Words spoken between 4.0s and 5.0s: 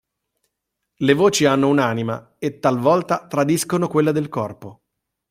del corpo.